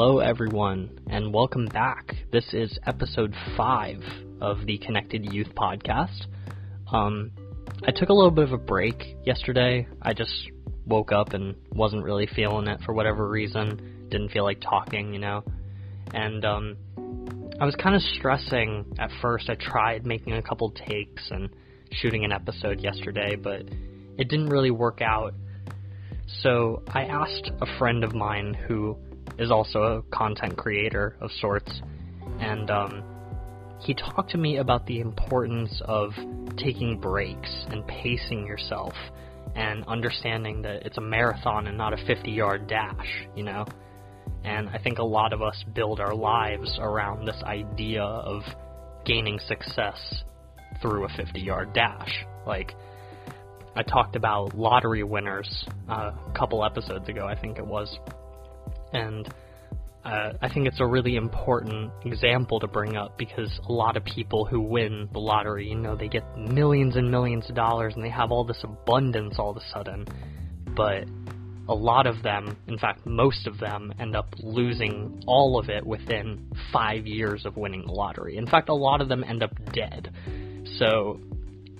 Hello, 0.00 0.20
everyone, 0.20 1.00
and 1.10 1.34
welcome 1.34 1.66
back. 1.66 2.14
This 2.30 2.54
is 2.54 2.78
episode 2.86 3.34
five 3.56 4.00
of 4.40 4.64
the 4.64 4.78
Connected 4.78 5.32
Youth 5.32 5.48
podcast. 5.56 6.26
Um, 6.92 7.32
I 7.84 7.90
took 7.90 8.08
a 8.08 8.12
little 8.12 8.30
bit 8.30 8.44
of 8.44 8.52
a 8.52 8.58
break 8.58 9.16
yesterday. 9.26 9.88
I 10.00 10.12
just 10.14 10.52
woke 10.86 11.10
up 11.10 11.32
and 11.32 11.56
wasn't 11.72 12.04
really 12.04 12.28
feeling 12.28 12.68
it 12.68 12.80
for 12.86 12.92
whatever 12.92 13.28
reason. 13.28 14.06
Didn't 14.08 14.28
feel 14.28 14.44
like 14.44 14.60
talking, 14.60 15.12
you 15.12 15.18
know. 15.18 15.42
And 16.14 16.44
um, 16.44 16.76
I 17.60 17.64
was 17.64 17.74
kind 17.74 17.96
of 17.96 18.02
stressing 18.02 18.94
at 19.00 19.10
first. 19.20 19.50
I 19.50 19.56
tried 19.56 20.06
making 20.06 20.34
a 20.34 20.42
couple 20.42 20.70
takes 20.70 21.28
and 21.32 21.50
shooting 21.90 22.24
an 22.24 22.30
episode 22.30 22.78
yesterday, 22.78 23.34
but 23.34 23.62
it 24.16 24.28
didn't 24.28 24.46
really 24.46 24.70
work 24.70 25.00
out. 25.02 25.34
So 26.40 26.84
I 26.86 27.06
asked 27.06 27.50
a 27.60 27.78
friend 27.80 28.04
of 28.04 28.14
mine 28.14 28.54
who 28.54 28.96
is 29.38 29.50
also 29.50 29.82
a 29.82 30.02
content 30.14 30.56
creator 30.56 31.16
of 31.20 31.30
sorts, 31.40 31.80
and 32.40 32.70
um, 32.70 33.02
he 33.80 33.94
talked 33.94 34.30
to 34.30 34.38
me 34.38 34.56
about 34.56 34.86
the 34.86 35.00
importance 35.00 35.80
of 35.84 36.12
taking 36.56 36.98
breaks 36.98 37.66
and 37.70 37.86
pacing 37.86 38.46
yourself 38.46 38.94
and 39.54 39.84
understanding 39.86 40.62
that 40.62 40.84
it's 40.84 40.98
a 40.98 41.00
marathon 41.00 41.66
and 41.66 41.78
not 41.78 41.92
a 41.92 41.96
50 42.06 42.30
yard 42.30 42.66
dash, 42.66 43.26
you 43.36 43.42
know? 43.42 43.66
And 44.44 44.68
I 44.68 44.78
think 44.78 44.98
a 44.98 45.04
lot 45.04 45.32
of 45.32 45.42
us 45.42 45.64
build 45.74 46.00
our 46.00 46.14
lives 46.14 46.78
around 46.80 47.26
this 47.26 47.40
idea 47.42 48.02
of 48.02 48.42
gaining 49.04 49.38
success 49.46 50.22
through 50.80 51.04
a 51.04 51.08
50 51.08 51.40
yard 51.40 51.72
dash. 51.72 52.24
Like, 52.46 52.74
I 53.74 53.82
talked 53.82 54.16
about 54.16 54.56
lottery 54.56 55.02
winners 55.02 55.66
uh, 55.88 56.12
a 56.26 56.32
couple 56.36 56.64
episodes 56.64 57.08
ago, 57.08 57.26
I 57.26 57.38
think 57.38 57.58
it 57.58 57.66
was. 57.66 57.98
And 58.92 59.28
uh, 60.04 60.32
I 60.40 60.48
think 60.52 60.66
it's 60.66 60.80
a 60.80 60.86
really 60.86 61.16
important 61.16 61.92
example 62.04 62.60
to 62.60 62.66
bring 62.66 62.96
up 62.96 63.18
because 63.18 63.60
a 63.68 63.72
lot 63.72 63.96
of 63.96 64.04
people 64.04 64.44
who 64.44 64.60
win 64.60 65.08
the 65.12 65.18
lottery, 65.18 65.68
you 65.68 65.76
know, 65.76 65.96
they 65.96 66.08
get 66.08 66.24
millions 66.36 66.96
and 66.96 67.10
millions 67.10 67.48
of 67.48 67.56
dollars 67.56 67.94
and 67.94 68.04
they 68.04 68.10
have 68.10 68.30
all 68.30 68.44
this 68.44 68.60
abundance 68.62 69.38
all 69.38 69.50
of 69.50 69.56
a 69.56 69.68
sudden. 69.72 70.06
But 70.74 71.08
a 71.68 71.74
lot 71.74 72.06
of 72.06 72.22
them, 72.22 72.56
in 72.66 72.78
fact, 72.78 73.04
most 73.04 73.46
of 73.46 73.58
them, 73.58 73.92
end 74.00 74.16
up 74.16 74.34
losing 74.38 75.22
all 75.26 75.58
of 75.58 75.68
it 75.68 75.84
within 75.84 76.50
five 76.72 77.06
years 77.06 77.44
of 77.44 77.56
winning 77.56 77.84
the 77.84 77.92
lottery. 77.92 78.38
In 78.38 78.46
fact, 78.46 78.70
a 78.70 78.74
lot 78.74 79.02
of 79.02 79.08
them 79.08 79.22
end 79.22 79.42
up 79.42 79.52
dead. 79.72 80.10
So, 80.78 81.20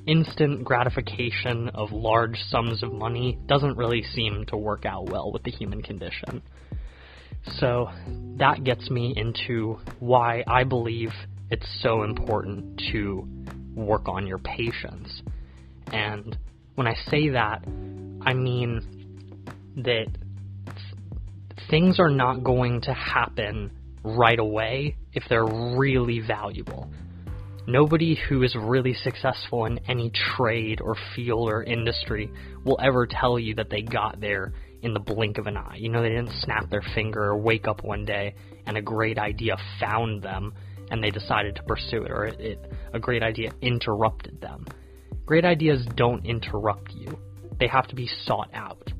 instant 0.07 0.65
gratification 0.65 1.71
of 1.71 1.93
large 1.93 2.39
sums 2.49 2.83
of 2.83 2.93
money 2.93 3.39
doesn't 3.47 3.77
really 3.77 4.03
seem 4.15 4.45
to 4.49 4.57
work 4.57 4.85
out 4.85 5.09
well 5.11 5.33
with 5.33 5.43
the 5.45 5.51
human 5.51 5.83
condition. 5.83 6.43
So 7.57 7.91
that 8.39 8.65
gets 8.65 8.91
me 8.91 9.15
into 9.17 9.79
why 9.99 10.45
I 10.47 10.65
believe 10.65 11.13
it's 11.51 11.67
so 11.83 12.03
important 12.03 12.81
to 12.93 13.27
work 13.75 14.09
on 14.09 14.27
your 14.27 14.39
patience. 14.39 15.23
And 15.93 16.37
when 16.75 16.87
I 16.87 16.95
say 17.11 17.31
that, 17.31 17.65
I 18.23 18.35
mean 18.35 18.83
that 19.77 20.07
things 21.71 21.99
are 21.99 22.11
not 22.11 22.45
going 22.45 22.83
to 22.83 22.93
happen 22.93 23.71
right 24.05 24.39
away 24.39 24.97
if 25.13 25.25
they're 25.29 25.45
really 25.45 26.21
valuable. 26.21 26.91
Nobody 27.67 28.15
who 28.29 28.43
is 28.43 28.55
really 28.55 28.95
successful 28.95 29.67
in 29.67 29.79
any 29.89 30.11
trade 30.11 30.81
or 30.81 30.97
field 31.15 31.51
or 31.51 31.63
industry 31.63 32.31
will 32.65 32.79
ever 32.83 33.07
tell 33.07 33.39
you 33.39 33.57
that 33.57 33.69
they 33.69 33.83
got 33.83 34.21
there 34.21 34.55
in 34.83 34.95
the 34.95 35.01
blink 35.01 35.39
of 35.39 35.47
an 35.47 35.57
eye. 35.57 35.77
You 35.79 35.89
know, 35.89 36.03
they 36.03 36.11
didn't 36.11 36.33
snap 36.41 36.71
their 36.71 36.83
finger 36.95 37.23
or 37.25 37.37
wake 37.37 37.67
up 37.67 37.83
one 37.83 38.05
day 38.05 38.35
and 38.67 38.77
a 38.77 38.83
great 38.83 39.19
idea 39.19 39.57
found 39.81 40.23
them 40.23 40.53
and 40.91 41.03
they 41.03 41.11
decided 41.11 41.57
to 41.57 41.63
pursue 41.65 42.05
it, 42.05 42.11
or 42.11 42.25
it, 42.25 42.41
it, 42.41 42.73
a 42.95 42.99
great 42.99 43.23
idea 43.23 43.53
interrupted 43.61 44.41
them. 44.41 44.65
Great 45.27 45.45
ideas 45.45 45.87
don't 45.97 46.25
interrupt 46.25 46.93
you, 46.93 47.19
they 47.59 47.67
have 47.67 47.87
to 47.89 47.95
be 47.95 48.09
sought 48.25 48.51
out. 48.55 48.91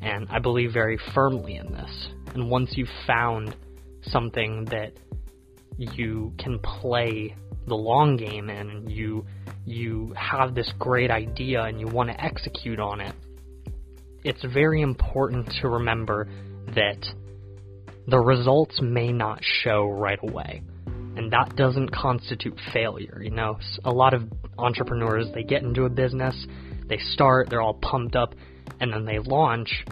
And 0.00 0.26
I 0.30 0.38
believe 0.38 0.72
very 0.72 0.98
firmly 1.14 1.56
in 1.56 1.72
this. 1.72 2.08
And 2.34 2.50
once 2.50 2.72
you've 2.76 2.88
found 3.06 3.54
something 4.02 4.64
that 4.66 4.92
you 5.76 6.32
can 6.38 6.58
play 6.60 7.34
the 7.66 7.74
long 7.74 8.16
game 8.16 8.48
in 8.48 8.70
and 8.70 8.90
you 8.90 9.26
you 9.66 10.14
have 10.16 10.54
this 10.54 10.72
great 10.78 11.10
idea 11.10 11.62
and 11.62 11.78
you 11.78 11.86
want 11.86 12.08
to 12.08 12.24
execute 12.24 12.80
on 12.80 13.00
it 13.00 13.14
it's 14.24 14.44
very 14.44 14.82
important 14.82 15.52
to 15.60 15.68
remember 15.68 16.28
that 16.74 17.06
the 18.06 18.18
results 18.18 18.80
may 18.80 19.12
not 19.12 19.40
show 19.42 19.86
right 19.86 20.18
away. 20.22 20.62
And 20.86 21.32
that 21.32 21.56
doesn't 21.56 21.90
constitute 21.90 22.58
failure. 22.72 23.20
You 23.22 23.30
know, 23.30 23.58
a 23.84 23.90
lot 23.90 24.14
of 24.14 24.22
entrepreneurs, 24.56 25.26
they 25.34 25.42
get 25.42 25.62
into 25.62 25.84
a 25.84 25.90
business, 25.90 26.46
they 26.86 26.98
start, 26.98 27.50
they're 27.50 27.60
all 27.60 27.74
pumped 27.74 28.16
up, 28.16 28.34
and 28.80 28.92
then 28.92 29.04
they 29.04 29.18
launch 29.18 29.84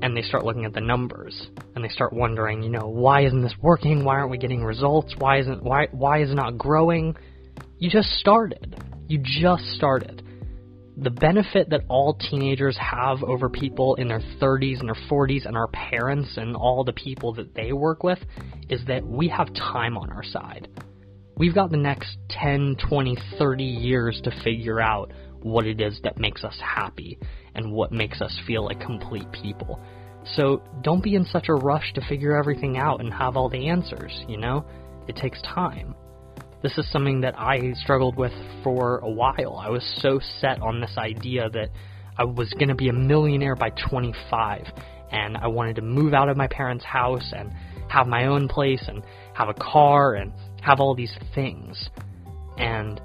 and 0.00 0.16
they 0.16 0.22
start 0.22 0.44
looking 0.44 0.64
at 0.64 0.72
the 0.72 0.80
numbers 0.80 1.48
and 1.74 1.84
they 1.84 1.88
start 1.88 2.12
wondering, 2.12 2.62
you 2.62 2.70
know, 2.70 2.88
why 2.88 3.24
isn't 3.24 3.42
this 3.42 3.54
working? 3.60 4.04
Why 4.04 4.16
aren't 4.16 4.30
we 4.30 4.38
getting 4.38 4.64
results? 4.64 5.14
Why 5.18 5.38
isn't 5.40 5.62
why 5.62 5.88
why 5.90 6.22
is 6.22 6.30
it 6.30 6.34
not 6.34 6.56
growing? 6.56 7.16
You 7.78 7.90
just 7.90 8.08
started. 8.18 8.82
You 9.08 9.18
just 9.22 9.64
started 9.74 10.22
the 11.00 11.10
benefit 11.10 11.70
that 11.70 11.82
all 11.88 12.14
teenagers 12.14 12.76
have 12.76 13.22
over 13.22 13.48
people 13.48 13.94
in 13.96 14.08
their 14.08 14.22
30s 14.40 14.80
and 14.80 14.88
their 14.88 15.08
40s 15.08 15.46
and 15.46 15.56
our 15.56 15.68
parents 15.68 16.36
and 16.36 16.56
all 16.56 16.82
the 16.82 16.92
people 16.92 17.32
that 17.34 17.54
they 17.54 17.72
work 17.72 18.02
with 18.02 18.18
is 18.68 18.84
that 18.86 19.06
we 19.06 19.28
have 19.28 19.52
time 19.54 19.96
on 19.96 20.10
our 20.10 20.24
side. 20.24 20.68
We've 21.36 21.54
got 21.54 21.70
the 21.70 21.76
next 21.76 22.16
10, 22.30 22.76
20, 22.88 23.16
30 23.38 23.64
years 23.64 24.20
to 24.24 24.42
figure 24.42 24.80
out 24.80 25.12
what 25.40 25.66
it 25.66 25.80
is 25.80 26.00
that 26.02 26.18
makes 26.18 26.42
us 26.42 26.58
happy 26.60 27.16
and 27.54 27.72
what 27.72 27.92
makes 27.92 28.20
us 28.20 28.36
feel 28.44 28.64
like 28.64 28.80
complete 28.80 29.30
people. 29.30 29.80
So 30.34 30.64
don't 30.82 31.02
be 31.02 31.14
in 31.14 31.24
such 31.26 31.48
a 31.48 31.54
rush 31.54 31.92
to 31.94 32.00
figure 32.08 32.36
everything 32.36 32.76
out 32.76 33.00
and 33.00 33.14
have 33.14 33.36
all 33.36 33.48
the 33.48 33.68
answers, 33.68 34.24
you 34.26 34.36
know? 34.36 34.66
It 35.06 35.14
takes 35.14 35.40
time. 35.42 35.94
This 36.60 36.76
is 36.76 36.90
something 36.90 37.20
that 37.20 37.38
I 37.38 37.72
struggled 37.74 38.16
with 38.16 38.32
for 38.64 38.98
a 38.98 39.08
while. 39.08 39.62
I 39.64 39.70
was 39.70 39.84
so 40.00 40.20
set 40.40 40.60
on 40.60 40.80
this 40.80 40.96
idea 40.98 41.48
that 41.50 41.70
I 42.16 42.24
was 42.24 42.52
going 42.54 42.68
to 42.68 42.74
be 42.74 42.88
a 42.88 42.92
millionaire 42.92 43.54
by 43.54 43.70
25 43.70 44.66
and 45.12 45.36
I 45.36 45.46
wanted 45.46 45.76
to 45.76 45.82
move 45.82 46.14
out 46.14 46.28
of 46.28 46.36
my 46.36 46.48
parents' 46.48 46.84
house 46.84 47.32
and 47.34 47.52
have 47.88 48.08
my 48.08 48.26
own 48.26 48.48
place 48.48 48.84
and 48.88 49.04
have 49.34 49.48
a 49.48 49.54
car 49.54 50.14
and 50.14 50.32
have 50.60 50.80
all 50.80 50.96
these 50.96 51.16
things. 51.32 51.88
And 52.56 53.00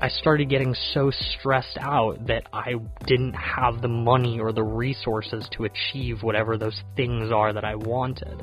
I 0.00 0.08
started 0.08 0.48
getting 0.48 0.74
so 0.92 1.12
stressed 1.12 1.78
out 1.80 2.26
that 2.26 2.48
I 2.52 2.74
didn't 3.06 3.34
have 3.34 3.80
the 3.80 3.88
money 3.88 4.40
or 4.40 4.52
the 4.52 4.64
resources 4.64 5.48
to 5.52 5.64
achieve 5.64 6.24
whatever 6.24 6.58
those 6.58 6.82
things 6.96 7.30
are 7.30 7.52
that 7.52 7.64
I 7.64 7.76
wanted. 7.76 8.42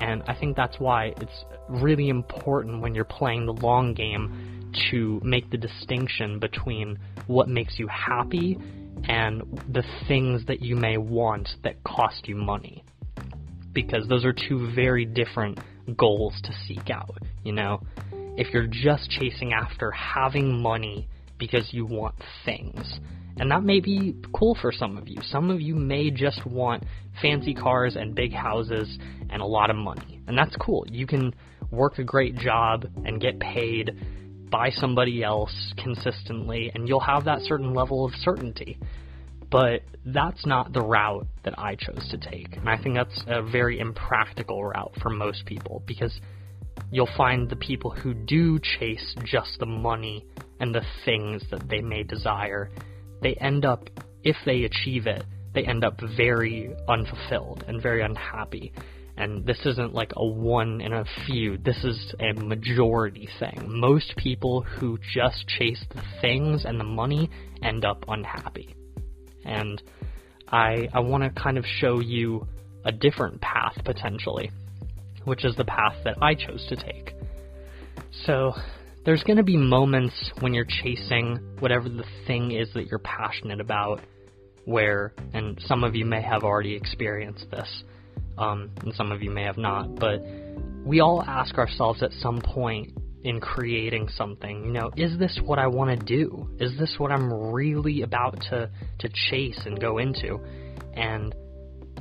And 0.00 0.22
I 0.26 0.34
think 0.34 0.56
that's 0.56 0.78
why 0.78 1.14
it's 1.20 1.44
really 1.68 2.08
important 2.08 2.80
when 2.80 2.94
you're 2.94 3.04
playing 3.04 3.46
the 3.46 3.52
long 3.52 3.94
game 3.94 4.72
to 4.90 5.20
make 5.24 5.50
the 5.50 5.56
distinction 5.56 6.38
between 6.38 6.98
what 7.26 7.48
makes 7.48 7.78
you 7.78 7.88
happy 7.88 8.58
and 9.04 9.42
the 9.68 9.82
things 10.06 10.44
that 10.46 10.60
you 10.60 10.76
may 10.76 10.96
want 10.96 11.48
that 11.62 11.82
cost 11.84 12.28
you 12.28 12.36
money. 12.36 12.84
Because 13.72 14.08
those 14.08 14.24
are 14.24 14.32
two 14.32 14.70
very 14.74 15.04
different 15.04 15.58
goals 15.96 16.34
to 16.44 16.52
seek 16.66 16.90
out, 16.90 17.18
you 17.44 17.52
know? 17.52 17.80
If 18.36 18.52
you're 18.52 18.68
just 18.68 19.10
chasing 19.10 19.52
after 19.52 19.90
having 19.90 20.60
money 20.60 21.08
because 21.38 21.72
you 21.72 21.86
want 21.86 22.14
things, 22.44 23.00
and 23.38 23.50
that 23.50 23.62
may 23.62 23.80
be 23.80 24.14
cool 24.32 24.56
for 24.60 24.72
some 24.72 24.96
of 24.96 25.08
you. 25.08 25.18
Some 25.22 25.50
of 25.50 25.60
you 25.60 25.74
may 25.74 26.10
just 26.10 26.44
want 26.46 26.84
fancy 27.20 27.54
cars 27.54 27.96
and 27.96 28.14
big 28.14 28.32
houses 28.32 28.98
and 29.30 29.40
a 29.40 29.46
lot 29.46 29.70
of 29.70 29.76
money. 29.76 30.20
And 30.26 30.36
that's 30.36 30.56
cool. 30.56 30.84
You 30.90 31.06
can 31.06 31.34
work 31.70 31.98
a 31.98 32.04
great 32.04 32.36
job 32.36 32.86
and 33.04 33.20
get 33.20 33.38
paid 33.38 33.90
by 34.50 34.70
somebody 34.70 35.22
else 35.22 35.72
consistently, 35.76 36.70
and 36.74 36.88
you'll 36.88 37.00
have 37.00 37.24
that 37.24 37.42
certain 37.42 37.74
level 37.74 38.04
of 38.04 38.12
certainty. 38.14 38.78
But 39.50 39.82
that's 40.04 40.44
not 40.44 40.72
the 40.72 40.82
route 40.82 41.26
that 41.44 41.58
I 41.58 41.74
chose 41.74 42.08
to 42.10 42.18
take. 42.18 42.56
And 42.56 42.68
I 42.68 42.76
think 42.76 42.96
that's 42.96 43.24
a 43.26 43.42
very 43.42 43.78
impractical 43.78 44.62
route 44.62 44.92
for 45.00 45.10
most 45.10 45.46
people 45.46 45.82
because 45.86 46.20
you'll 46.90 47.08
find 47.16 47.48
the 47.48 47.56
people 47.56 47.90
who 47.90 48.14
do 48.14 48.58
chase 48.58 49.14
just 49.24 49.58
the 49.58 49.66
money 49.66 50.26
and 50.60 50.74
the 50.74 50.84
things 51.04 51.42
that 51.50 51.68
they 51.68 51.80
may 51.80 52.02
desire, 52.02 52.70
they 53.22 53.34
end 53.34 53.64
up, 53.64 53.88
if 54.22 54.36
they 54.44 54.64
achieve 54.64 55.06
it, 55.06 55.24
they 55.54 55.64
end 55.64 55.84
up 55.84 56.00
very 56.16 56.74
unfulfilled 56.88 57.64
and 57.66 57.82
very 57.82 58.02
unhappy. 58.02 58.72
And 59.16 59.44
this 59.44 59.58
isn't 59.66 59.94
like 59.94 60.12
a 60.16 60.24
one 60.24 60.80
in 60.80 60.92
a 60.92 61.04
few, 61.26 61.58
this 61.58 61.82
is 61.84 62.14
a 62.20 62.32
majority 62.40 63.28
thing. 63.40 63.64
Most 63.66 64.14
people 64.16 64.62
who 64.62 64.98
just 65.12 65.46
chase 65.48 65.84
the 65.94 66.02
things 66.20 66.64
and 66.64 66.78
the 66.78 66.84
money 66.84 67.30
end 67.62 67.84
up 67.84 68.04
unhappy. 68.08 68.74
And 69.44 69.82
I, 70.46 70.88
I 70.94 71.00
want 71.00 71.24
to 71.24 71.30
kind 71.30 71.58
of 71.58 71.64
show 71.66 72.00
you 72.00 72.46
a 72.84 72.92
different 72.92 73.40
path 73.40 73.76
potentially. 73.84 74.50
which 75.24 75.44
is 75.44 75.54
the 75.56 75.64
path 75.64 75.94
that 76.04 76.16
I 76.22 76.34
chose 76.34 76.64
to 76.68 76.76
take. 76.76 77.12
So, 78.24 78.54
there's 79.08 79.22
going 79.22 79.38
to 79.38 79.42
be 79.42 79.56
moments 79.56 80.12
when 80.40 80.52
you're 80.52 80.66
chasing 80.68 81.38
whatever 81.60 81.88
the 81.88 82.04
thing 82.26 82.50
is 82.50 82.68
that 82.74 82.88
you're 82.88 82.98
passionate 82.98 83.58
about, 83.58 84.02
where, 84.66 85.14
and 85.32 85.58
some 85.64 85.82
of 85.82 85.96
you 85.96 86.04
may 86.04 86.20
have 86.20 86.42
already 86.42 86.74
experienced 86.74 87.50
this, 87.50 87.84
um, 88.36 88.70
and 88.82 88.92
some 88.92 89.10
of 89.10 89.22
you 89.22 89.30
may 89.30 89.44
have 89.44 89.56
not, 89.56 89.94
but 89.94 90.20
we 90.84 91.00
all 91.00 91.22
ask 91.22 91.56
ourselves 91.56 92.02
at 92.02 92.12
some 92.20 92.38
point 92.38 92.98
in 93.24 93.40
creating 93.40 94.10
something, 94.10 94.66
you 94.66 94.72
know, 94.72 94.90
is 94.94 95.18
this 95.18 95.40
what 95.42 95.58
I 95.58 95.68
want 95.68 95.98
to 95.98 96.04
do? 96.04 96.46
Is 96.60 96.78
this 96.78 96.96
what 96.98 97.10
I'm 97.10 97.32
really 97.50 98.02
about 98.02 98.38
to, 98.50 98.70
to 98.98 99.08
chase 99.30 99.62
and 99.64 99.80
go 99.80 99.96
into? 99.96 100.38
And, 100.92 101.34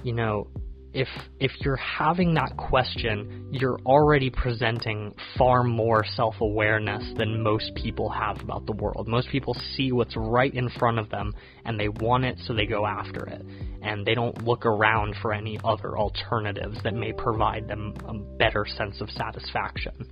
you 0.04 0.12
know, 0.12 0.50
if 0.98 1.08
if 1.40 1.52
you're 1.60 1.76
having 1.76 2.34
that 2.34 2.58
question, 2.58 3.50
you're 3.52 3.78
already 3.86 4.32
presenting 4.32 5.14
far 5.38 5.64
more 5.64 6.04
self-awareness 6.04 7.14
than 7.18 7.44
most 7.44 7.76
people 7.76 8.10
have 8.10 8.42
about 8.42 8.66
the 8.66 8.72
world. 8.72 9.08
Most 9.08 9.30
people 9.30 9.56
see 9.76 9.92
what's 9.92 10.16
right 10.18 10.52
in 10.52 10.70
front 10.70 10.98
of 10.98 11.12
them 11.12 11.36
and 11.66 11.80
they 11.80 11.88
want 11.88 12.26
it 12.26 12.40
so 12.44 12.56
they 12.56 12.66
go 12.66 12.88
after 12.88 13.28
it. 13.28 13.46
And 13.84 14.08
they 14.08 14.16
don't 14.16 14.44
look 14.44 14.66
around 14.66 15.16
for 15.22 15.34
any 15.34 15.60
other 15.64 15.96
alternatives 15.96 16.80
that 16.84 16.96
may 16.96 17.14
provide 17.14 17.68
them 17.68 17.94
a 18.08 18.16
better 18.16 18.66
sense 18.66 19.00
of 19.00 19.12
satisfaction. 19.12 20.10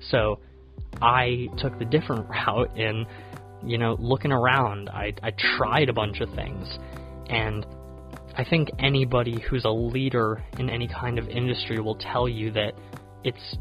So, 0.00 0.40
I 1.00 1.46
took 1.58 1.78
the 1.78 1.84
different 1.84 2.28
route 2.28 2.76
in 2.76 3.06
you 3.64 3.78
know, 3.78 3.96
looking 4.00 4.32
around. 4.32 4.90
I 4.90 5.14
I 5.22 5.30
tried 5.56 5.88
a 5.88 5.92
bunch 5.92 6.20
of 6.20 6.28
things 6.34 6.66
and 7.30 7.64
I 8.36 8.44
think 8.44 8.70
anybody 8.78 9.40
who's 9.40 9.64
a 9.64 9.70
leader 9.70 10.42
in 10.58 10.68
any 10.68 10.88
kind 10.88 11.18
of 11.18 11.28
industry 11.28 11.80
will 11.80 11.94
tell 11.94 12.28
you 12.28 12.50
that 12.52 12.72
it's 13.22 13.56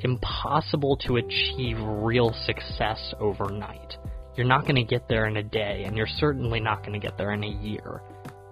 impossible 0.00 0.96
to 1.06 1.16
achieve 1.16 1.76
real 1.80 2.32
success 2.44 3.14
overnight. 3.18 3.96
You're 4.36 4.46
not 4.46 4.62
going 4.62 4.76
to 4.76 4.84
get 4.84 5.08
there 5.08 5.26
in 5.26 5.36
a 5.38 5.42
day, 5.42 5.84
and 5.86 5.96
you're 5.96 6.06
certainly 6.06 6.60
not 6.60 6.84
going 6.84 6.92
to 6.92 7.04
get 7.04 7.18
there 7.18 7.32
in 7.32 7.42
a 7.42 7.48
year. 7.48 8.00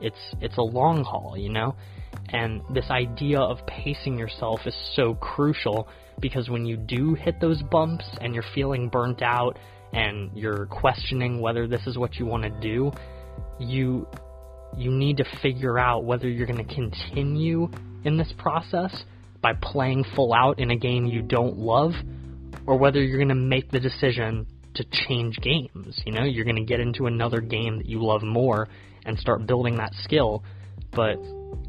It's 0.00 0.34
it's 0.40 0.56
a 0.56 0.62
long 0.62 1.04
haul, 1.04 1.36
you 1.36 1.50
know? 1.50 1.76
And 2.30 2.62
this 2.72 2.90
idea 2.90 3.38
of 3.38 3.64
pacing 3.66 4.18
yourself 4.18 4.60
is 4.66 4.74
so 4.94 5.14
crucial 5.14 5.88
because 6.20 6.48
when 6.48 6.64
you 6.64 6.76
do 6.76 7.14
hit 7.14 7.40
those 7.40 7.62
bumps 7.62 8.04
and 8.20 8.34
you're 8.34 8.44
feeling 8.54 8.88
burnt 8.88 9.22
out 9.22 9.58
and 9.92 10.30
you're 10.34 10.66
questioning 10.66 11.40
whether 11.40 11.68
this 11.68 11.86
is 11.86 11.96
what 11.98 12.16
you 12.16 12.26
want 12.26 12.42
to 12.44 12.50
do, 12.60 12.90
you 13.60 14.08
you 14.76 14.90
need 14.90 15.16
to 15.18 15.24
figure 15.42 15.78
out 15.78 16.04
whether 16.04 16.28
you're 16.28 16.46
going 16.46 16.64
to 16.64 16.74
continue 16.74 17.68
in 18.04 18.16
this 18.16 18.32
process 18.38 19.04
by 19.40 19.52
playing 19.54 20.04
full 20.14 20.32
out 20.32 20.58
in 20.58 20.70
a 20.70 20.76
game 20.76 21.04
you 21.04 21.22
don't 21.22 21.58
love 21.58 21.92
or 22.66 22.78
whether 22.78 23.02
you're 23.02 23.18
going 23.18 23.28
to 23.28 23.34
make 23.34 23.70
the 23.70 23.80
decision 23.80 24.46
to 24.74 24.84
change 24.90 25.38
games. 25.38 26.00
You 26.04 26.12
know, 26.12 26.24
you're 26.24 26.44
going 26.44 26.56
to 26.56 26.64
get 26.64 26.80
into 26.80 27.06
another 27.06 27.40
game 27.40 27.78
that 27.78 27.86
you 27.86 28.02
love 28.02 28.22
more 28.22 28.68
and 29.04 29.18
start 29.18 29.46
building 29.46 29.76
that 29.76 29.92
skill. 30.02 30.42
But 30.92 31.16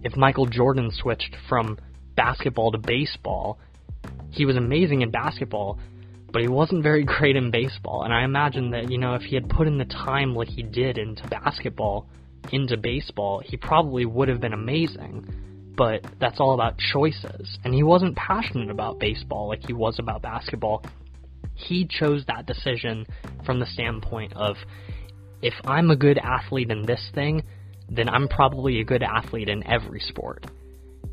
if 0.04 0.16
Michael 0.16 0.46
Jordan 0.46 0.92
switched 0.92 1.36
from 1.48 1.78
basketball 2.16 2.72
to 2.72 2.78
baseball, 2.78 3.60
he 4.32 4.46
was 4.46 4.56
amazing 4.56 5.02
in 5.02 5.12
basketball, 5.12 5.80
but 6.32 6.42
he 6.42 6.48
wasn't 6.48 6.84
very 6.84 7.04
great 7.04 7.36
in 7.36 7.52
baseball. 7.52 8.04
And 8.04 8.14
I 8.14 8.24
imagine 8.24 8.72
that, 8.72 8.92
you 8.92 8.98
know, 8.98 9.16
if 9.16 9.24
he 9.24 9.36
had 9.36 9.50
put 9.50 9.68
in 9.68 9.78
the 9.78 9.86
time 9.86 10.36
like 10.36 10.50
he 10.50 10.64
did 10.64 10.98
into 10.98 11.28
basketball, 11.28 12.08
into 12.52 12.78
baseball, 12.78 13.42
he 13.44 13.58
probably 13.58 14.06
would 14.06 14.28
have 14.30 14.42
been 14.42 14.54
amazing. 14.54 15.74
But 15.78 16.06
that's 16.20 16.40
all 16.40 16.54
about 16.54 16.78
choices. 16.78 17.58
And 17.64 17.74
he 17.74 17.84
wasn't 17.84 18.16
passionate 18.16 18.70
about 18.70 19.00
baseball 19.00 19.50
like 19.50 19.66
he 19.66 19.74
was 19.74 20.00
about 20.00 20.22
basketball. 20.22 20.84
He 21.54 21.86
chose 21.86 22.24
that 22.28 22.46
decision 22.46 23.06
from 23.46 23.60
the 23.60 23.66
standpoint 23.66 24.34
of 24.34 24.56
if 25.42 25.54
I'm 25.66 25.92
a 25.92 25.96
good 25.96 26.18
athlete 26.18 26.72
in 26.72 26.86
this 26.86 27.12
thing, 27.14 27.44
then 27.90 28.10
I'm 28.10 28.28
probably 28.28 28.80
a 28.80 28.86
good 28.86 29.04
athlete 29.04 29.50
in 29.50 29.68
every 29.68 30.00
sport. 30.00 30.46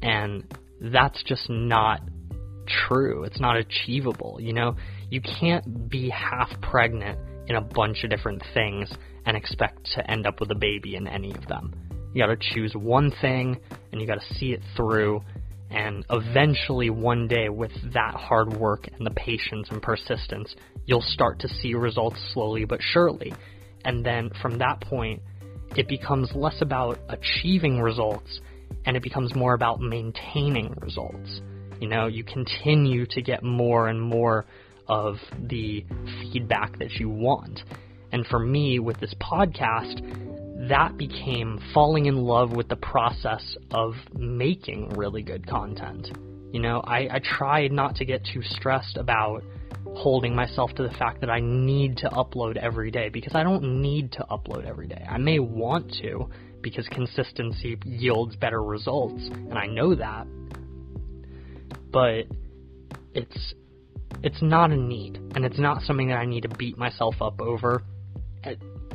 And 0.00 0.44
that's 0.80 1.22
just 1.24 1.50
not 1.50 2.00
true. 2.66 3.24
It's 3.24 3.40
not 3.40 3.56
achievable. 3.56 4.38
You 4.40 4.52
know, 4.52 4.76
you 5.10 5.20
can't 5.20 5.88
be 5.88 6.08
half 6.08 6.48
pregnant 6.60 7.18
in 7.52 7.56
a 7.56 7.60
bunch 7.60 8.02
of 8.02 8.10
different 8.10 8.42
things 8.54 8.90
and 9.26 9.36
expect 9.36 9.84
to 9.94 10.10
end 10.10 10.26
up 10.26 10.40
with 10.40 10.50
a 10.50 10.54
baby 10.54 10.96
in 10.96 11.06
any 11.06 11.34
of 11.34 11.46
them. 11.46 11.72
You 12.14 12.22
gotta 12.22 12.36
choose 12.40 12.74
one 12.74 13.12
thing 13.20 13.60
and 13.90 14.00
you 14.00 14.06
gotta 14.06 14.24
see 14.34 14.52
it 14.52 14.62
through. 14.74 15.22
And 15.70 16.04
eventually, 16.10 16.90
one 16.90 17.28
day, 17.28 17.48
with 17.48 17.72
that 17.94 18.14
hard 18.14 18.54
work 18.54 18.88
and 18.88 19.06
the 19.06 19.10
patience 19.12 19.68
and 19.70 19.82
persistence, 19.82 20.54
you'll 20.86 21.02
start 21.02 21.40
to 21.40 21.48
see 21.48 21.74
results 21.74 22.18
slowly 22.32 22.64
but 22.64 22.80
surely. 22.82 23.32
And 23.84 24.04
then 24.04 24.30
from 24.40 24.58
that 24.58 24.80
point, 24.80 25.22
it 25.76 25.88
becomes 25.88 26.30
less 26.34 26.60
about 26.60 26.98
achieving 27.08 27.80
results 27.80 28.40
and 28.84 28.96
it 28.96 29.02
becomes 29.02 29.34
more 29.34 29.54
about 29.54 29.80
maintaining 29.80 30.74
results. 30.80 31.40
You 31.80 31.88
know, 31.88 32.06
you 32.06 32.24
continue 32.24 33.06
to 33.06 33.22
get 33.22 33.42
more 33.42 33.88
and 33.88 34.00
more 34.00 34.46
of 34.88 35.16
the 35.48 35.84
feedback 36.20 36.78
that 36.78 36.92
you 36.92 37.08
want. 37.08 37.62
And 38.12 38.26
for 38.26 38.38
me, 38.38 38.78
with 38.78 39.00
this 39.00 39.14
podcast, 39.20 40.68
that 40.68 40.96
became 40.96 41.58
falling 41.74 42.06
in 42.06 42.16
love 42.16 42.52
with 42.52 42.68
the 42.68 42.76
process 42.76 43.56
of 43.70 43.94
making 44.14 44.90
really 44.90 45.22
good 45.22 45.46
content. 45.46 46.08
You 46.52 46.60
know, 46.60 46.80
I, 46.80 47.08
I 47.10 47.20
tried 47.24 47.72
not 47.72 47.96
to 47.96 48.04
get 48.04 48.22
too 48.32 48.42
stressed 48.42 48.96
about 48.96 49.42
holding 49.94 50.34
myself 50.34 50.72
to 50.74 50.82
the 50.82 50.94
fact 50.94 51.20
that 51.20 51.30
I 51.30 51.40
need 51.40 51.96
to 51.98 52.08
upload 52.10 52.56
every 52.56 52.90
day 52.90 53.08
because 53.08 53.34
I 53.34 53.42
don't 53.42 53.80
need 53.80 54.12
to 54.12 54.26
upload 54.30 54.66
every 54.66 54.86
day. 54.86 55.04
I 55.08 55.18
may 55.18 55.38
want 55.38 55.92
to 56.02 56.28
because 56.60 56.86
consistency 56.88 57.76
yields 57.84 58.36
better 58.36 58.62
results, 58.62 59.22
and 59.26 59.58
I 59.58 59.66
know 59.66 59.94
that. 59.94 60.26
But 61.90 62.26
it's 63.14 63.54
it's 64.22 64.42
not 64.42 64.70
a 64.70 64.76
need, 64.76 65.16
and 65.34 65.44
it's 65.44 65.58
not 65.58 65.82
something 65.82 66.08
that 66.08 66.18
I 66.18 66.24
need 66.24 66.42
to 66.42 66.48
beat 66.48 66.78
myself 66.78 67.20
up 67.20 67.40
over 67.40 67.82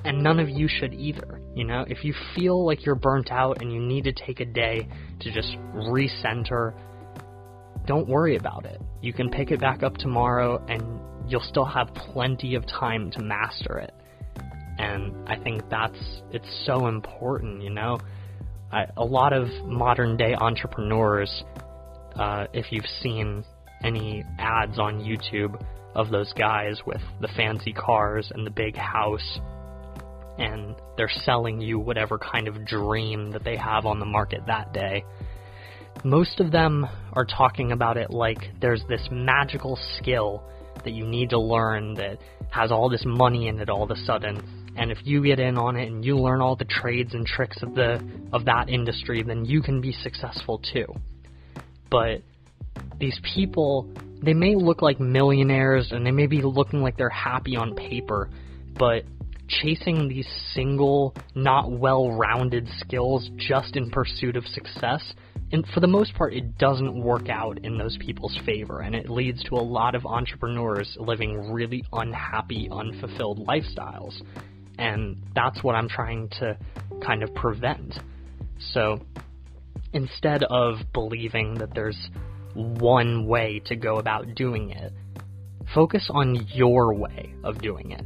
and 0.07 0.23
none 0.23 0.39
of 0.39 0.49
you 0.49 0.67
should 0.67 0.93
either. 0.93 1.41
You 1.55 1.65
know, 1.65 1.85
if 1.87 2.03
you 2.03 2.13
feel 2.35 2.65
like 2.65 2.85
you're 2.85 2.95
burnt 2.95 3.31
out 3.31 3.61
and 3.61 3.73
you 3.73 3.79
need 3.79 4.03
to 4.05 4.13
take 4.13 4.39
a 4.39 4.45
day 4.45 4.87
to 5.19 5.31
just 5.31 5.57
recenter, 5.73 6.73
don't 7.85 8.07
worry 8.07 8.35
about 8.35 8.65
it. 8.65 8.81
You 9.01 9.13
can 9.13 9.29
pick 9.29 9.51
it 9.51 9.59
back 9.59 9.83
up 9.83 9.97
tomorrow 9.97 10.63
and 10.67 10.99
you'll 11.29 11.41
still 11.41 11.65
have 11.65 11.93
plenty 11.93 12.55
of 12.55 12.65
time 12.67 13.11
to 13.11 13.21
master 13.21 13.79
it. 13.79 13.93
And 14.77 15.27
I 15.27 15.37
think 15.37 15.67
that's 15.69 16.21
it's 16.31 16.63
so 16.65 16.87
important, 16.87 17.63
you 17.63 17.71
know. 17.71 17.99
I, 18.71 18.85
a 18.97 19.03
lot 19.03 19.33
of 19.33 19.47
modern 19.65 20.17
day 20.17 20.35
entrepreneurs, 20.35 21.43
uh, 22.15 22.47
if 22.53 22.71
you've 22.71 22.85
seen 23.01 23.43
any 23.83 24.23
ads 24.39 24.79
on 24.79 24.99
YouTube 24.99 25.61
of 25.95 26.09
those 26.09 26.31
guys 26.33 26.79
with 26.85 27.01
the 27.21 27.27
fancy 27.29 27.73
cars 27.73 28.31
and 28.33 28.45
the 28.45 28.51
big 28.51 28.75
house 28.75 29.39
and 30.37 30.75
they're 30.97 31.09
selling 31.09 31.59
you 31.59 31.79
whatever 31.79 32.17
kind 32.17 32.47
of 32.47 32.65
dream 32.65 33.31
that 33.31 33.43
they 33.43 33.55
have 33.55 33.85
on 33.85 33.99
the 33.99 34.05
market 34.05 34.41
that 34.47 34.73
day. 34.73 35.03
Most 36.03 36.39
of 36.39 36.51
them 36.51 36.87
are 37.13 37.25
talking 37.25 37.71
about 37.71 37.97
it 37.97 38.11
like 38.11 38.51
there's 38.61 38.83
this 38.87 39.07
magical 39.11 39.79
skill 39.97 40.43
that 40.83 40.91
you 40.91 41.05
need 41.05 41.31
to 41.31 41.39
learn 41.39 41.95
that 41.95 42.19
has 42.51 42.71
all 42.71 42.89
this 42.89 43.03
money 43.05 43.47
in 43.47 43.59
it 43.59 43.69
all 43.69 43.83
of 43.83 43.91
a 43.91 43.95
sudden. 43.95 44.73
And 44.77 44.91
if 44.91 44.99
you 45.03 45.23
get 45.23 45.39
in 45.39 45.57
on 45.57 45.75
it 45.75 45.87
and 45.87 46.05
you 46.05 46.17
learn 46.17 46.39
all 46.39 46.55
the 46.55 46.65
trades 46.65 47.15
and 47.15 47.25
tricks 47.25 47.63
of 47.63 47.73
the 47.73 47.99
of 48.31 48.45
that 48.45 48.69
industry, 48.69 49.23
then 49.23 49.43
you 49.43 49.61
can 49.61 49.81
be 49.81 49.91
successful 49.91 50.59
too. 50.71 50.85
But 51.89 52.21
these 52.99 53.19
people, 53.35 53.89
they 54.21 54.33
may 54.33 54.55
look 54.55 54.81
like 54.81 54.99
millionaires 54.99 55.91
and 55.91 56.05
they 56.05 56.11
may 56.11 56.27
be 56.27 56.41
looking 56.41 56.81
like 56.81 56.97
they're 56.97 57.09
happy 57.09 57.55
on 57.55 57.75
paper, 57.75 58.29
but 58.77 59.03
chasing 59.47 60.07
these 60.07 60.27
single, 60.53 61.15
not 61.35 61.71
well 61.71 62.11
rounded 62.11 62.67
skills 62.79 63.29
just 63.37 63.75
in 63.75 63.89
pursuit 63.89 64.35
of 64.35 64.45
success. 64.47 65.01
And 65.51 65.65
for 65.73 65.79
the 65.79 65.87
most 65.87 66.13
part, 66.13 66.33
it 66.33 66.57
doesn't 66.57 67.01
work 67.01 67.29
out 67.29 67.59
in 67.63 67.77
those 67.77 67.97
people's 67.97 68.37
favor, 68.45 68.81
and 68.81 68.93
it 68.93 69.09
leads 69.09 69.41
to 69.43 69.55
a 69.55 69.63
lot 69.63 69.95
of 69.95 70.05
entrepreneurs 70.05 70.97
living 70.99 71.53
really 71.53 71.85
unhappy, 71.93 72.67
unfulfilled 72.69 73.47
lifestyles. 73.47 74.21
And 74.77 75.17
that's 75.33 75.63
what 75.63 75.75
I'm 75.75 75.87
trying 75.87 76.27
to 76.39 76.57
kind 77.01 77.23
of 77.23 77.33
prevent. 77.33 77.97
So 78.73 78.99
instead 79.93 80.43
of 80.43 80.75
believing 80.93 81.55
that 81.55 81.73
there's 81.73 82.09
one 82.57 83.27
way 83.27 83.61
to 83.65 83.75
go 83.75 83.97
about 83.97 84.35
doing 84.35 84.71
it, 84.71 84.91
focus 85.73 86.09
on 86.11 86.47
your 86.53 86.93
way 86.93 87.33
of 87.43 87.61
doing 87.61 87.91
it 87.91 88.05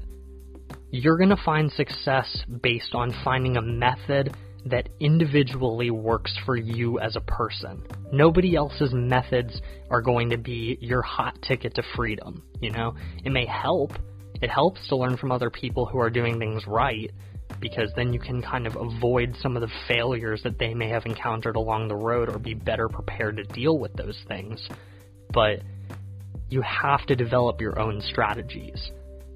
you're 0.92 1.18
going 1.18 1.30
to 1.30 1.42
find 1.44 1.72
success 1.72 2.44
based 2.62 2.94
on 2.94 3.16
finding 3.24 3.56
a 3.56 3.62
method 3.62 4.36
that 4.66 4.90
individually 5.00 5.90
works 5.90 6.38
for 6.46 6.56
you 6.56 7.00
as 7.00 7.16
a 7.16 7.22
person. 7.22 7.82
Nobody 8.12 8.56
else's 8.56 8.94
methods 8.94 9.62
are 9.90 10.02
going 10.02 10.30
to 10.30 10.38
be 10.38 10.78
your 10.82 11.02
hot 11.02 11.42
ticket 11.42 11.76
to 11.76 11.84
freedom, 11.96 12.44
you 12.62 12.72
know? 12.72 12.94
It 13.24 13.32
may 13.32 13.46
help. 13.46 13.94
It 14.42 14.50
helps 14.50 14.86
to 14.90 14.98
learn 14.98 15.18
from 15.18 15.32
other 15.32 15.50
people 15.50 15.86
who 15.86 15.98
are 16.00 16.10
doing 16.10 16.38
things 16.38 16.68
right 16.68 17.12
because 17.62 17.92
then 17.96 18.12
you 18.12 18.20
can 18.20 18.42
kind 18.42 18.68
of 18.68 18.76
avoid 18.76 19.36
some 19.42 19.56
of 19.56 19.62
the 19.62 19.72
failures 19.88 20.42
that 20.44 20.58
they 20.60 20.74
may 20.74 20.90
have 20.90 21.06
encountered 21.06 21.56
along 21.56 21.88
the 21.88 21.96
road 21.96 22.28
or 22.28 22.40
be 22.40 22.56
better 22.56 22.90
prepared 22.90 23.38
to 23.38 23.44
deal 23.44 23.78
with 23.78 23.94
those 23.94 24.18
things. 24.28 24.68
But 25.32 25.62
you 26.50 26.62
have 26.64 27.06
to 27.06 27.16
develop 27.16 27.62
your 27.62 27.80
own 27.80 28.02
strategies. 28.02 28.92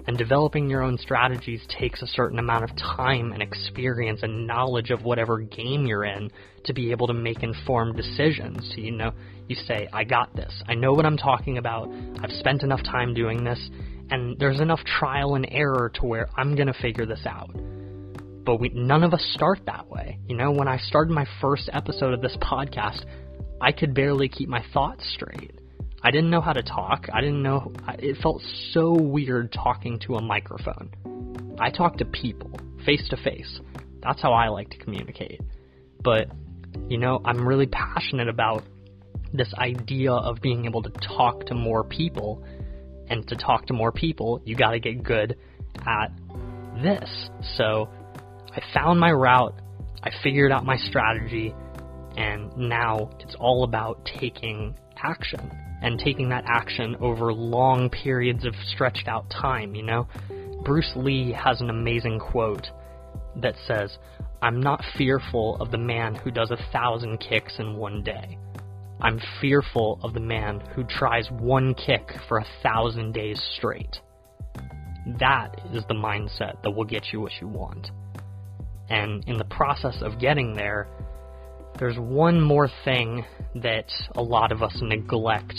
And 0.08 0.16
developing 0.16 0.70
your 0.70 0.82
own 0.82 0.98
strategies 0.98 1.66
takes 1.68 2.00
a 2.00 2.06
certain 2.06 2.38
amount 2.38 2.62
of 2.62 2.76
time 2.76 3.32
and 3.32 3.42
experience 3.42 4.20
and 4.22 4.46
knowledge 4.46 4.90
of 4.90 5.02
whatever 5.02 5.38
game 5.38 5.84
you're 5.84 6.04
in 6.04 6.30
to 6.64 6.72
be 6.72 6.92
able 6.92 7.08
to 7.08 7.14
make 7.14 7.42
informed 7.42 7.96
decisions. 7.96 8.72
So, 8.72 8.80
you 8.80 8.92
know, 8.92 9.12
you 9.48 9.56
say, 9.56 9.88
I 9.92 10.04
got 10.04 10.34
this. 10.36 10.52
I 10.68 10.74
know 10.74 10.92
what 10.92 11.06
I'm 11.06 11.16
talking 11.16 11.58
about. 11.58 11.88
I've 12.22 12.30
spent 12.38 12.62
enough 12.62 12.84
time 12.84 13.14
doing 13.14 13.42
this. 13.42 13.70
And 14.10 14.38
there's 14.38 14.60
enough 14.60 14.80
trial 14.84 15.34
and 15.34 15.48
error 15.50 15.90
to 15.94 16.06
where 16.06 16.28
I'm 16.36 16.54
going 16.54 16.68
to 16.68 16.80
figure 16.80 17.06
this 17.06 17.26
out. 17.26 17.50
But 18.46 18.60
we, 18.60 18.68
none 18.68 19.02
of 19.02 19.12
us 19.12 19.28
start 19.34 19.58
that 19.66 19.90
way. 19.90 20.20
You 20.28 20.36
know, 20.36 20.52
when 20.52 20.68
I 20.68 20.78
started 20.78 21.12
my 21.12 21.26
first 21.40 21.68
episode 21.72 22.14
of 22.14 22.22
this 22.22 22.36
podcast, 22.40 23.04
I 23.60 23.72
could 23.72 23.92
barely 23.92 24.28
keep 24.28 24.48
my 24.48 24.64
thoughts 24.72 25.04
straight. 25.14 25.58
I 26.00 26.12
didn't 26.12 26.30
know 26.30 26.40
how 26.40 26.52
to 26.52 26.62
talk. 26.62 27.08
I 27.12 27.20
didn't 27.20 27.42
know. 27.42 27.72
It 27.98 28.18
felt 28.22 28.40
so 28.70 28.92
weird 28.92 29.52
talking 29.52 29.98
to 30.06 30.14
a 30.14 30.22
microphone. 30.22 30.92
I 31.58 31.70
talk 31.70 31.96
to 31.98 32.04
people, 32.04 32.52
face 32.84 33.06
to 33.10 33.16
face. 33.16 33.60
That's 34.00 34.22
how 34.22 34.32
I 34.32 34.48
like 34.48 34.70
to 34.70 34.78
communicate. 34.78 35.40
But, 36.00 36.28
you 36.88 36.98
know, 36.98 37.20
I'm 37.24 37.48
really 37.48 37.66
passionate 37.66 38.28
about 38.28 38.62
this 39.32 39.52
idea 39.58 40.12
of 40.12 40.40
being 40.40 40.66
able 40.66 40.82
to 40.82 40.90
talk 40.90 41.46
to 41.46 41.54
more 41.54 41.82
people. 41.82 42.44
And 43.08 43.26
to 43.28 43.36
talk 43.36 43.66
to 43.66 43.72
more 43.72 43.90
people, 43.90 44.40
you 44.44 44.54
gotta 44.54 44.78
get 44.78 45.02
good 45.02 45.36
at 45.84 46.12
this. 46.82 47.30
So, 47.56 47.88
I 48.52 48.62
found 48.72 49.00
my 49.00 49.10
route, 49.10 49.54
I 50.02 50.10
figured 50.22 50.52
out 50.52 50.64
my 50.64 50.76
strategy, 50.76 51.54
and 52.16 52.56
now 52.56 53.10
it's 53.20 53.34
all 53.38 53.64
about 53.64 54.04
taking 54.04 54.74
action 55.02 55.50
and 55.82 55.98
taking 55.98 56.30
that 56.30 56.44
action 56.46 56.96
over 57.00 57.32
long 57.32 57.90
periods 57.90 58.44
of 58.44 58.54
stretched 58.66 59.08
out 59.08 59.28
time, 59.30 59.74
you 59.74 59.82
know? 59.82 60.08
Bruce 60.64 60.92
Lee 60.96 61.32
has 61.32 61.60
an 61.60 61.70
amazing 61.70 62.18
quote 62.18 62.66
that 63.36 63.54
says, 63.66 63.98
I'm 64.42 64.60
not 64.60 64.82
fearful 64.96 65.56
of 65.60 65.70
the 65.70 65.78
man 65.78 66.14
who 66.14 66.30
does 66.30 66.50
a 66.50 66.72
thousand 66.72 67.18
kicks 67.18 67.58
in 67.58 67.76
one 67.76 68.02
day. 68.02 68.38
I'm 69.00 69.20
fearful 69.40 70.00
of 70.02 70.14
the 70.14 70.20
man 70.20 70.60
who 70.74 70.84
tries 70.84 71.30
one 71.30 71.74
kick 71.74 72.10
for 72.28 72.38
a 72.38 72.46
thousand 72.62 73.12
days 73.12 73.40
straight. 73.56 74.00
That 75.18 75.60
is 75.72 75.84
the 75.86 75.94
mindset 75.94 76.62
that 76.62 76.70
will 76.70 76.84
get 76.84 77.12
you 77.12 77.20
what 77.20 77.32
you 77.40 77.48
want. 77.48 77.90
And 78.88 79.24
in 79.26 79.38
the 79.38 79.44
process 79.44 79.96
of 80.00 80.18
getting 80.18 80.54
there, 80.54 80.88
there's 81.78 81.98
one 81.98 82.40
more 82.40 82.68
thing 82.84 83.24
that 83.56 83.90
a 84.14 84.22
lot 84.22 84.52
of 84.52 84.62
us 84.62 84.76
neglect 84.80 85.54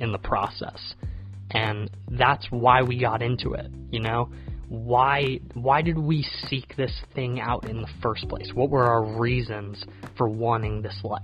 in 0.00 0.12
the 0.12 0.18
process. 0.18 0.94
And 1.50 1.90
that's 2.10 2.46
why 2.50 2.82
we 2.82 2.98
got 2.98 3.22
into 3.22 3.54
it, 3.54 3.70
you 3.90 4.00
know? 4.00 4.30
Why 4.68 5.40
why 5.52 5.82
did 5.82 5.98
we 5.98 6.26
seek 6.48 6.74
this 6.76 6.92
thing 7.14 7.40
out 7.40 7.68
in 7.68 7.80
the 7.80 7.88
first 8.02 8.28
place? 8.28 8.50
What 8.54 8.70
were 8.70 8.84
our 8.84 9.04
reasons 9.20 9.84
for 10.16 10.28
wanting 10.28 10.82
this 10.82 10.98
life? 11.04 11.22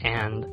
And 0.00 0.46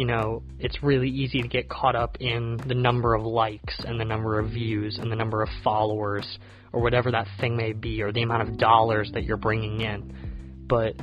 you 0.00 0.06
know, 0.06 0.42
it's 0.58 0.82
really 0.82 1.10
easy 1.10 1.42
to 1.42 1.48
get 1.48 1.68
caught 1.68 1.94
up 1.94 2.16
in 2.20 2.58
the 2.66 2.74
number 2.74 3.14
of 3.14 3.22
likes 3.22 3.74
and 3.80 4.00
the 4.00 4.04
number 4.06 4.38
of 4.38 4.48
views 4.48 4.98
and 4.98 5.12
the 5.12 5.16
number 5.16 5.42
of 5.42 5.50
followers 5.62 6.38
or 6.72 6.80
whatever 6.80 7.10
that 7.10 7.26
thing 7.38 7.54
may 7.54 7.74
be 7.74 8.00
or 8.00 8.10
the 8.10 8.22
amount 8.22 8.48
of 8.48 8.56
dollars 8.56 9.10
that 9.12 9.24
you're 9.24 9.36
bringing 9.36 9.82
in. 9.82 10.64
But 10.66 10.94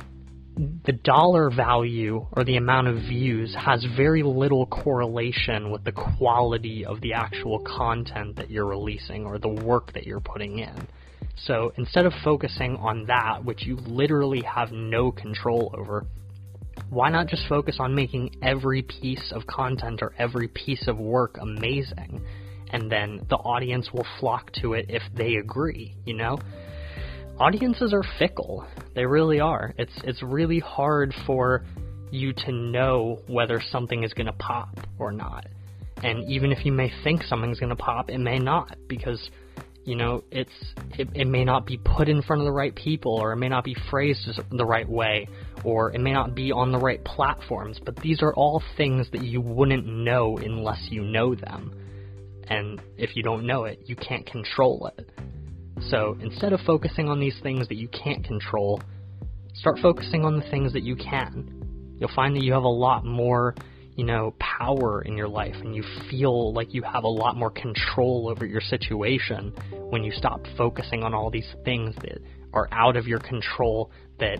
the 0.84 0.90
dollar 0.90 1.48
value 1.48 2.26
or 2.32 2.42
the 2.42 2.56
amount 2.56 2.88
of 2.88 2.96
views 2.96 3.54
has 3.54 3.86
very 3.96 4.24
little 4.24 4.66
correlation 4.66 5.70
with 5.70 5.84
the 5.84 5.92
quality 5.92 6.84
of 6.84 7.00
the 7.00 7.12
actual 7.12 7.60
content 7.60 8.34
that 8.34 8.50
you're 8.50 8.66
releasing 8.66 9.26
or 9.26 9.38
the 9.38 9.46
work 9.46 9.92
that 9.92 10.08
you're 10.08 10.18
putting 10.18 10.58
in. 10.58 10.88
So 11.46 11.72
instead 11.76 12.04
of 12.04 12.12
focusing 12.24 12.74
on 12.74 13.04
that, 13.06 13.44
which 13.44 13.64
you 13.64 13.76
literally 13.76 14.42
have 14.42 14.72
no 14.72 15.12
control 15.12 15.72
over, 15.78 16.04
why 16.90 17.10
not 17.10 17.28
just 17.28 17.46
focus 17.48 17.76
on 17.78 17.94
making 17.94 18.36
every 18.42 18.82
piece 18.82 19.32
of 19.32 19.46
content 19.46 20.02
or 20.02 20.12
every 20.18 20.48
piece 20.48 20.88
of 20.88 20.98
work 20.98 21.36
amazing? 21.40 22.24
And 22.70 22.90
then 22.92 23.26
the 23.28 23.36
audience 23.36 23.92
will 23.92 24.06
flock 24.20 24.52
to 24.60 24.74
it 24.74 24.86
if 24.88 25.02
they 25.14 25.36
agree, 25.36 25.94
you 26.04 26.14
know? 26.14 26.38
audiences 27.38 27.92
are 27.92 28.02
fickle. 28.18 28.66
They 28.94 29.06
really 29.06 29.40
are. 29.40 29.74
It's 29.78 29.92
it's 30.04 30.22
really 30.22 30.58
hard 30.58 31.14
for 31.26 31.64
you 32.10 32.32
to 32.32 32.52
know 32.52 33.20
whether 33.26 33.60
something 33.70 34.02
is 34.02 34.12
going 34.12 34.26
to 34.26 34.32
pop 34.32 34.80
or 34.98 35.12
not. 35.12 35.46
And 36.02 36.24
even 36.30 36.52
if 36.52 36.64
you 36.64 36.72
may 36.72 36.92
think 37.04 37.22
something's 37.22 37.58
going 37.58 37.70
to 37.70 37.76
pop, 37.76 38.08
it 38.08 38.18
may 38.18 38.38
not 38.38 38.76
because 38.88 39.30
you 39.88 39.96
know 39.96 40.22
it's 40.30 40.52
it, 40.98 41.08
it 41.14 41.26
may 41.26 41.44
not 41.44 41.66
be 41.66 41.78
put 41.78 42.08
in 42.08 42.22
front 42.22 42.42
of 42.42 42.46
the 42.46 42.52
right 42.52 42.74
people 42.74 43.14
or 43.14 43.32
it 43.32 43.36
may 43.36 43.48
not 43.48 43.64
be 43.64 43.74
phrased 43.90 44.28
the 44.50 44.64
right 44.64 44.88
way 44.88 45.26
or 45.64 45.92
it 45.92 46.00
may 46.00 46.12
not 46.12 46.34
be 46.34 46.52
on 46.52 46.70
the 46.70 46.78
right 46.78 47.02
platforms 47.04 47.80
but 47.84 47.96
these 47.96 48.22
are 48.22 48.34
all 48.34 48.62
things 48.76 49.08
that 49.12 49.22
you 49.22 49.40
wouldn't 49.40 49.86
know 49.86 50.38
unless 50.38 50.86
you 50.90 51.02
know 51.02 51.34
them 51.34 51.74
and 52.48 52.80
if 52.96 53.16
you 53.16 53.22
don't 53.22 53.46
know 53.46 53.64
it 53.64 53.80
you 53.86 53.96
can't 53.96 54.26
control 54.26 54.90
it 54.98 55.10
so 55.90 56.16
instead 56.20 56.52
of 56.52 56.60
focusing 56.60 57.08
on 57.08 57.20
these 57.20 57.38
things 57.42 57.68
that 57.68 57.76
you 57.76 57.88
can't 57.88 58.24
control, 58.24 58.82
start 59.54 59.78
focusing 59.80 60.24
on 60.24 60.38
the 60.38 60.50
things 60.50 60.72
that 60.72 60.82
you 60.82 60.96
can. 60.96 61.96
You'll 61.98 62.10
find 62.14 62.34
that 62.36 62.42
you 62.42 62.52
have 62.52 62.64
a 62.64 62.68
lot 62.68 63.04
more, 63.04 63.54
you 63.98 64.04
know, 64.04 64.32
power 64.38 65.02
in 65.02 65.16
your 65.16 65.28
life 65.28 65.56
and 65.56 65.74
you 65.74 65.84
feel 66.10 66.52
like 66.54 66.72
you 66.72 66.82
have 66.82 67.04
a 67.04 67.08
lot 67.08 67.36
more 67.36 67.50
control 67.50 68.28
over 68.30 68.46
your 68.46 68.60
situation 68.60 69.52
when 69.90 70.04
you 70.04 70.12
stop 70.12 70.40
focusing 70.56 71.02
on 71.02 71.12
all 71.12 71.30
these 71.30 71.48
things 71.64 71.94
that 71.96 72.18
are 72.54 72.68
out 72.72 72.96
of 72.96 73.06
your 73.06 73.18
control 73.18 73.90
that 74.20 74.38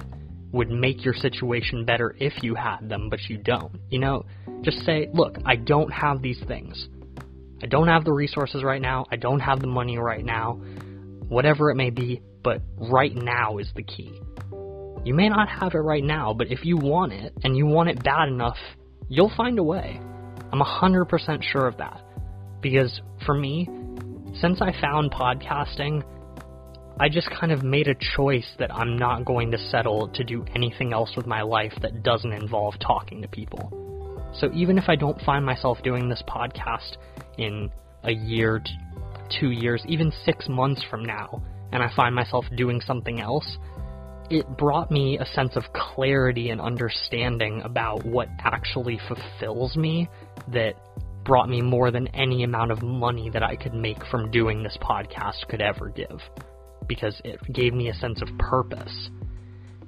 would 0.53 0.71
make 0.71 1.05
your 1.05 1.13
situation 1.13 1.85
better 1.85 2.17
if 2.19 2.43
you 2.43 2.55
had 2.55 2.89
them, 2.89 3.11
but 3.11 3.21
you 3.29 3.37
don't. 3.37 3.81
You 3.91 3.99
know, 3.99 4.25
just 4.63 4.79
say, 4.87 5.09
look, 5.13 5.37
I 5.45 5.57
don't 5.57 5.91
have 5.91 6.23
these 6.23 6.41
things. 6.47 6.89
I 7.63 7.67
don't 7.67 7.89
have 7.89 8.05
the 8.05 8.13
resources 8.13 8.63
right 8.63 8.81
now. 8.81 9.05
I 9.11 9.17
don't 9.17 9.41
have 9.41 9.61
the 9.61 9.67
money 9.67 9.99
right 9.99 10.25
now 10.25 10.61
whatever 11.29 11.71
it 11.71 11.77
may 11.77 11.91
be, 11.91 12.23
but 12.43 12.63
right 12.77 13.15
now 13.15 13.59
is 13.59 13.71
the 13.75 13.83
key. 13.83 14.21
You 15.05 15.15
may 15.15 15.29
not 15.29 15.49
have 15.49 15.75
it 15.75 15.79
right 15.79 16.03
now, 16.03 16.35
but 16.35 16.51
if 16.51 16.65
you 16.65 16.77
want 16.77 17.13
it, 17.13 17.33
and 17.45 17.57
you 17.57 17.67
want 17.67 17.89
it 17.89 18.03
bad 18.03 18.29
enough, 18.29 18.57
you'll 19.09 19.33
find 19.37 19.59
a 19.59 19.63
way. 19.63 20.01
I'm 20.53 20.61
100% 20.61 21.43
sure 21.43 21.67
of 21.67 21.77
that. 21.79 22.01
Because 22.61 23.01
for 23.25 23.35
me, 23.35 23.69
since 24.41 24.61
I 24.61 24.73
found 24.81 25.11
podcasting, 25.11 26.03
I 27.01 27.09
just 27.09 27.31
kind 27.31 27.53
of 27.53 27.63
made 27.63 27.87
a 27.87 27.95
choice 27.95 28.49
that 28.59 28.75
I'm 28.75 28.99
not 28.99 29.25
going 29.25 29.53
to 29.53 29.59
settle 29.59 30.09
to 30.09 30.25
do 30.25 30.45
anything 30.55 30.93
else 30.93 31.15
with 31.17 31.27
my 31.27 31.43
life 31.43 31.73
that 31.83 32.03
doesn't 32.03 32.33
involve 32.33 32.75
talking 32.81 33.23
to 33.23 33.29
people. 33.29 33.73
So 34.35 34.51
even 34.53 34.79
if 34.79 34.89
I 34.89 34.97
don't 34.97 35.21
find 35.23 35.45
myself 35.45 35.79
doing 35.83 36.09
this 36.09 36.23
podcast 36.29 36.97
in 37.39 37.71
a 38.03 38.13
year, 38.13 38.63
two 39.41 39.51
years, 39.51 39.83
even 39.87 40.13
six 40.25 40.49
months 40.49 40.83
from 40.91 41.05
now, 41.05 41.43
and 41.73 41.83
I 41.83 41.95
find 41.95 42.15
myself 42.15 42.45
doing 42.57 42.81
something 42.81 43.21
else, 43.21 43.59
it 44.31 44.57
brought 44.57 44.91
me 44.91 45.19
a 45.19 45.27
sense 45.27 45.57
of 45.57 45.65
clarity 45.73 46.51
and 46.51 46.61
understanding 46.61 47.63
about 47.63 48.05
what 48.05 48.29
actually 48.41 49.01
fulfills 49.09 49.77
me 49.77 50.09
that 50.53 50.75
brought 51.25 51.49
me 51.49 51.61
more 51.61 51.91
than 51.91 52.09
any 52.09 52.43
amount 52.43 52.71
of 52.71 52.83
money 52.83 53.31
that 53.31 53.43
I 53.43 53.57
could 53.57 53.75
make 53.75 54.05
from 54.07 54.31
doing 54.31 54.63
this 54.63 54.77
podcast 54.81 55.47
could 55.49 55.61
ever 55.61 55.89
give. 55.89 56.21
Because 56.87 57.21
it 57.25 57.41
gave 57.53 57.75
me 57.75 57.89
a 57.89 57.95
sense 57.95 58.23
of 58.23 58.29
purpose. 58.39 59.11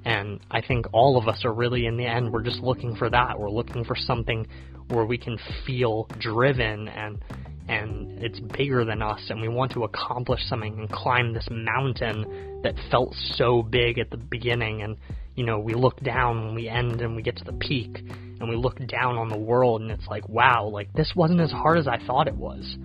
And 0.05 0.39
I 0.49 0.61
think 0.61 0.85
all 0.93 1.17
of 1.17 1.27
us 1.27 1.45
are 1.45 1.53
really, 1.53 1.85
in 1.85 1.97
the 1.97 2.05
end, 2.05 2.31
we're 2.31 2.43
just 2.43 2.59
looking 2.59 2.95
for 2.95 3.09
that. 3.09 3.39
We're 3.39 3.49
looking 3.49 3.83
for 3.83 3.95
something 3.95 4.47
where 4.89 5.05
we 5.05 5.17
can 5.17 5.37
feel 5.65 6.07
driven 6.19 6.87
and 6.87 7.23
and 7.67 8.21
it's 8.23 8.39
bigger 8.39 8.85
than 8.85 9.01
us 9.01 9.21
and 9.29 9.41
we 9.41 9.47
want 9.47 9.71
to 9.73 9.83
accomplish 9.83 10.41
something 10.47 10.79
and 10.79 10.91
climb 10.91 11.33
this 11.33 11.47
mountain 11.49 12.61
that 12.63 12.75
felt 12.89 13.13
so 13.35 13.61
big 13.61 13.97
at 13.97 14.09
the 14.09 14.17
beginning. 14.17 14.81
And 14.81 14.97
you 15.35 15.45
know 15.45 15.59
we 15.59 15.73
look 15.73 15.99
down 16.01 16.45
when 16.45 16.55
we 16.55 16.67
end 16.67 17.01
and 17.01 17.15
we 17.15 17.21
get 17.21 17.37
to 17.37 17.43
the 17.43 17.53
peak 17.53 18.03
and 18.39 18.49
we 18.49 18.55
look 18.55 18.77
down 18.87 19.17
on 19.17 19.29
the 19.29 19.37
world 19.37 19.81
and 19.81 19.91
it's 19.91 20.07
like 20.07 20.27
wow 20.27 20.67
like 20.67 20.91
this 20.93 21.13
wasn't 21.15 21.39
as 21.39 21.51
hard 21.51 21.77
as 21.77 21.87
I 21.87 21.97
thought 22.05 22.27
it 22.27 22.35
was. 22.35 22.75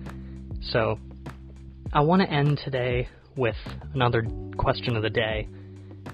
So 0.61 0.99
I 1.93 2.01
want 2.01 2.21
to 2.21 2.29
end 2.29 2.59
today 2.63 3.07
with 3.37 3.55
another 3.93 4.25
question 4.57 4.95
of 4.95 5.03
the 5.03 5.09
day. 5.09 5.47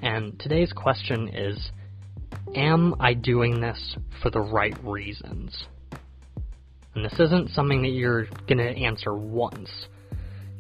And 0.02 0.40
today's 0.40 0.74
question 0.74 1.30
is 1.30 1.72
Am 2.56 2.96
I 3.00 3.14
doing 3.14 3.62
this 3.62 3.96
for 4.22 4.30
the 4.30 4.42
right 4.42 4.76
reasons? 4.84 5.66
And 6.96 7.04
this 7.04 7.20
isn't 7.20 7.50
something 7.52 7.82
that 7.82 7.90
you're 7.90 8.26
going 8.48 8.60
to 8.60 8.70
answer 8.70 9.16
once. 9.16 9.70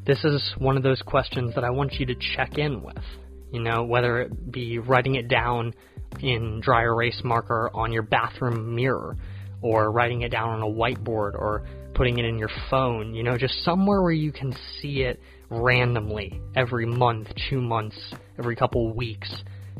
This 0.05 0.23
is 0.23 0.53
one 0.57 0.77
of 0.77 0.83
those 0.83 1.01
questions 1.01 1.55
that 1.55 1.63
I 1.63 1.69
want 1.69 1.93
you 1.93 2.05
to 2.07 2.15
check 2.35 2.57
in 2.57 2.81
with. 2.81 3.03
You 3.51 3.61
know, 3.61 3.83
whether 3.83 4.21
it 4.21 4.51
be 4.51 4.79
writing 4.79 5.15
it 5.15 5.27
down 5.27 5.73
in 6.19 6.59
dry 6.59 6.81
erase 6.81 7.21
marker 7.23 7.69
on 7.73 7.91
your 7.91 8.01
bathroom 8.01 8.75
mirror, 8.75 9.15
or 9.61 9.91
writing 9.91 10.21
it 10.21 10.29
down 10.29 10.49
on 10.49 10.61
a 10.61 10.65
whiteboard, 10.65 11.35
or 11.35 11.65
putting 11.93 12.17
it 12.17 12.25
in 12.25 12.39
your 12.39 12.49
phone, 12.69 13.13
you 13.13 13.23
know, 13.23 13.37
just 13.37 13.63
somewhere 13.63 14.01
where 14.01 14.11
you 14.11 14.31
can 14.31 14.53
see 14.81 15.01
it 15.01 15.19
randomly 15.49 16.41
every 16.55 16.87
month, 16.87 17.27
two 17.49 17.61
months, 17.61 17.97
every 18.39 18.55
couple 18.55 18.91
weeks. 18.93 19.31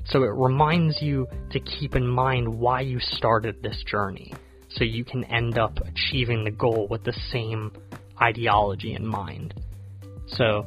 So 0.06 0.24
it 0.24 0.32
reminds 0.36 1.02
you 1.02 1.28
to 1.52 1.60
keep 1.60 1.96
in 1.96 2.08
mind 2.08 2.48
why 2.48 2.82
you 2.82 3.00
started 3.00 3.64
this 3.64 3.84
journey 3.88 4.34
so 4.76 4.84
you 4.84 5.04
can 5.04 5.24
end 5.26 5.58
up 5.58 5.80
achieving 5.80 6.44
the 6.44 6.52
goal 6.52 6.88
with 6.90 7.04
the 7.04 7.14
same 7.32 7.72
ideology 8.22 8.94
in 8.94 9.06
mind. 9.06 9.54
So 10.28 10.66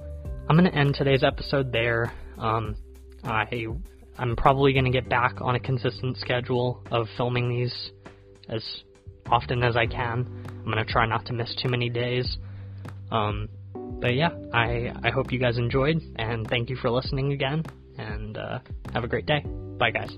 I'm 0.48 0.56
going 0.56 0.70
to 0.70 0.76
end 0.76 0.94
today's 0.94 1.22
episode 1.22 1.72
there. 1.72 2.12
Um, 2.38 2.76
I 3.24 3.66
I'm 4.18 4.36
probably 4.36 4.72
going 4.72 4.84
to 4.84 4.90
get 4.90 5.08
back 5.08 5.40
on 5.40 5.54
a 5.54 5.60
consistent 5.60 6.16
schedule 6.18 6.82
of 6.90 7.06
filming 7.16 7.48
these 7.48 7.90
as 8.48 8.64
often 9.26 9.62
as 9.62 9.76
I 9.76 9.86
can. 9.86 10.26
I'm 10.46 10.64
going 10.64 10.84
to 10.84 10.84
try 10.84 11.06
not 11.06 11.26
to 11.26 11.32
miss 11.32 11.54
too 11.62 11.68
many 11.68 11.88
days. 11.88 12.36
Um, 13.10 13.48
but 13.74 14.14
yeah, 14.14 14.30
I 14.52 14.92
I 15.02 15.10
hope 15.10 15.32
you 15.32 15.38
guys 15.38 15.58
enjoyed, 15.58 16.00
and 16.16 16.46
thank 16.48 16.70
you 16.70 16.76
for 16.76 16.90
listening 16.90 17.32
again. 17.32 17.64
And 17.98 18.36
uh, 18.36 18.58
have 18.92 19.04
a 19.04 19.08
great 19.08 19.26
day. 19.26 19.40
Bye, 19.78 19.90
guys. 19.90 20.16